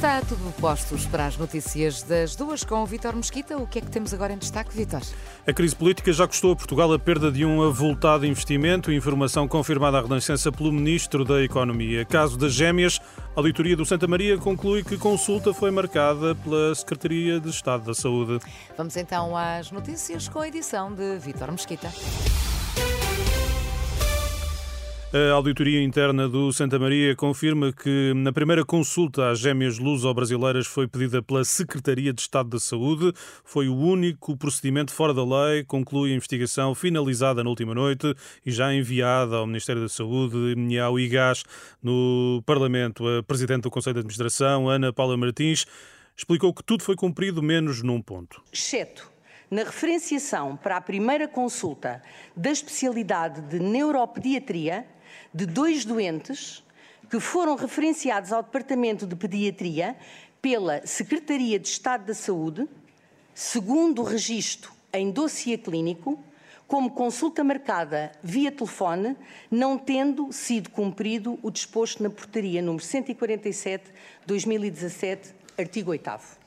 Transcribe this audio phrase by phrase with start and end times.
[0.00, 3.58] Está tudo postos para as notícias das duas com o Vítor Mesquita.
[3.58, 5.02] O que é que temos agora em destaque, Vítor?
[5.46, 9.98] A crise política já custou a Portugal a perda de um avultado investimento, informação confirmada
[9.98, 12.02] à Renascença pelo Ministro da Economia.
[12.06, 12.98] Caso das gêmeas,
[13.36, 17.92] a auditoria do Santa Maria conclui que consulta foi marcada pela Secretaria de Estado da
[17.92, 18.38] Saúde.
[18.78, 21.92] Vamos então às notícias com a edição de Vítor Mesquita.
[25.12, 30.86] A auditoria interna do Santa Maria confirma que na primeira consulta às gêmeas luso-brasileiras foi
[30.86, 33.12] pedida pela Secretaria de Estado da Saúde.
[33.44, 35.64] Foi o único procedimento fora da lei.
[35.64, 38.14] Conclui a investigação finalizada na última noite
[38.46, 41.42] e já enviada ao Ministério da Saúde e ao IGAS
[41.82, 43.04] no Parlamento.
[43.08, 45.66] A Presidente do Conselho de Administração, Ana Paula Martins,
[46.16, 48.40] explicou que tudo foi cumprido menos num ponto.
[48.52, 49.10] Exceto
[49.50, 52.00] na referenciação para a primeira consulta
[52.36, 54.86] da especialidade de neuropediatria
[55.32, 56.64] de dois doentes
[57.10, 59.96] que foram referenciados ao Departamento de Pediatria
[60.40, 62.68] pela Secretaria de Estado da Saúde,
[63.34, 66.22] segundo o registro em dossiê clínico,
[66.66, 69.16] como consulta marcada via telefone,
[69.50, 76.40] não tendo sido cumprido o disposto na portaria número 147/2017, artigo 8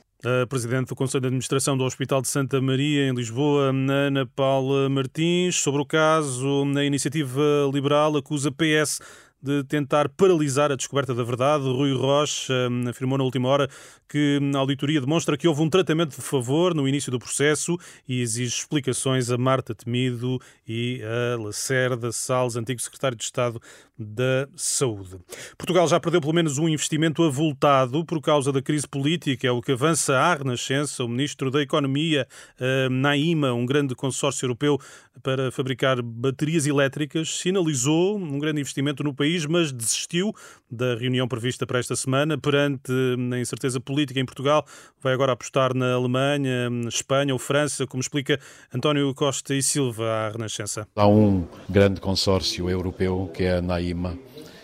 [0.48, 5.56] Presidente do Conselho de Administração do Hospital de Santa Maria, em Lisboa, Ana Paula Martins,
[5.56, 9.00] sobre o caso, na iniciativa liberal acusa PS
[9.44, 11.64] de tentar paralisar a descoberta da verdade.
[11.64, 13.68] Rui Rocha hum, afirmou na última hora
[14.08, 17.76] que a auditoria demonstra que houve um tratamento de favor no início do processo
[18.08, 23.60] e exige explicações a Marta Temido e a Lacerda Salles, antigo secretário de Estado
[23.98, 25.18] da Saúde.
[25.58, 29.60] Portugal já perdeu pelo menos um investimento avultado por causa da crise política, é o
[29.60, 31.04] que avança à Renascença.
[31.04, 32.26] O ministro da Economia,
[32.58, 34.80] hum, Naima, um grande consórcio europeu
[35.22, 40.32] para fabricar baterias elétricas, sinalizou um grande investimento no país país, mas desistiu
[40.70, 42.92] da reunião prevista para esta semana perante
[43.32, 44.64] a incerteza política em Portugal.
[45.02, 48.38] Vai agora apostar na Alemanha, Espanha ou França, como explica
[48.72, 50.86] António Costa e Silva à Renascença.
[50.94, 54.18] Há um grande consórcio europeu que é a NAIMA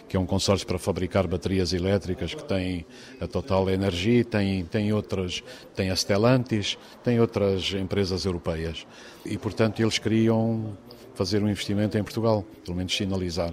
[0.09, 2.84] que é um consórcio para fabricar baterias elétricas que tem
[3.20, 5.41] a Total Energia, tem, tem outras,
[5.76, 8.84] tem a Stellantis, tem outras empresas europeias.
[9.25, 10.76] E, portanto, eles queriam
[11.14, 13.53] fazer um investimento em Portugal, pelo menos sinalizar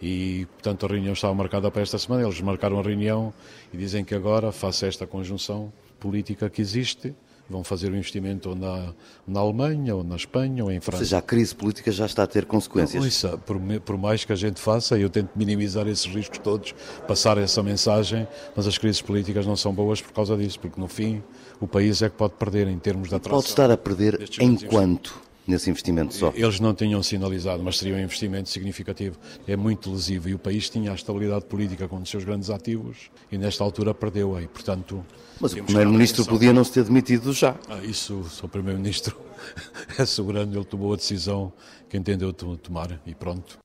[0.00, 2.22] e, portanto, a reunião estava marcada para esta semana.
[2.22, 3.32] Eles marcaram a reunião
[3.72, 7.14] e dizem que agora, face a esta conjunção política que existe,
[7.48, 8.92] vão fazer o um investimento na,
[9.26, 11.02] na Alemanha, ou na Espanha, ou em França.
[11.02, 13.04] Ou seja, a crise política já está a ter consequências.
[13.04, 16.74] Isso, por, por, mais que a gente faça, eu tento minimizar esses riscos todos,
[17.06, 20.88] passar essa mensagem, mas as crises políticas não são boas por causa disso, porque no
[20.88, 21.22] fim
[21.60, 23.38] o país é que pode perder em termos de atração.
[23.38, 25.26] Pode estar a perder enquanto?
[25.46, 26.32] Nesse investimento só?
[26.34, 29.18] Eles não tinham sinalizado, mas seria um investimento significativo.
[29.46, 33.10] É muito lesivo e o país tinha a estabilidade política com os seus grandes ativos
[33.30, 35.04] e nesta altura perdeu-a e, portanto...
[35.40, 37.54] Mas o Primeiro-Ministro podia não se ter demitido já.
[37.68, 39.16] Ah, isso, o Primeiro-Ministro
[39.98, 41.52] é soberano, ele tomou a decisão
[41.88, 43.58] que entendeu tomar e pronto.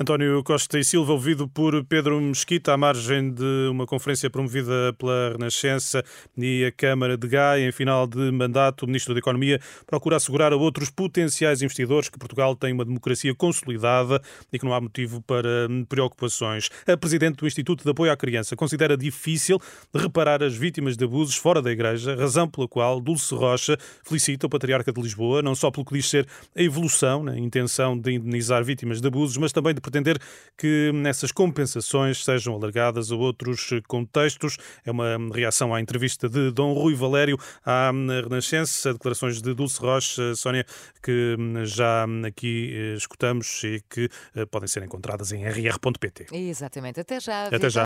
[0.00, 5.32] António Costa e Silva, ouvido por Pedro Mesquita, à margem de uma conferência promovida pela
[5.32, 6.04] Renascença
[6.36, 10.52] e a Câmara de Gaia, em final de mandato, o Ministro da Economia procura assegurar
[10.52, 14.22] a outros potenciais investidores que Portugal tem uma democracia consolidada
[14.52, 16.70] e que não há motivo para preocupações.
[16.86, 19.58] A Presidente do Instituto de Apoio à Criança considera difícil
[19.92, 24.48] reparar as vítimas de abusos fora da Igreja, razão pela qual Dulce Rocha felicita o
[24.48, 28.62] Patriarca de Lisboa, não só pelo que diz ser a evolução na intenção de indenizar
[28.62, 30.18] vítimas de abusos, mas também de pretender
[30.56, 34.56] que nessas compensações sejam alargadas a outros contextos.
[34.84, 40.34] É uma reação à entrevista de Dom Rui Valério à Renascença, declarações de Dulce Rocha,
[40.34, 40.64] Sónia,
[41.02, 46.26] que já aqui eh, escutamos e que eh, podem ser encontradas em rr.pt.
[46.32, 47.00] Exatamente.
[47.00, 47.46] Até já.
[47.46, 47.84] Até já.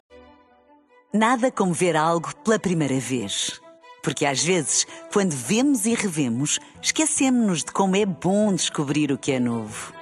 [1.12, 3.60] Nada como ver algo pela primeira vez.
[4.02, 9.32] Porque às vezes, quando vemos e revemos, esquecemos-nos de como é bom descobrir o que
[9.32, 10.01] é novo.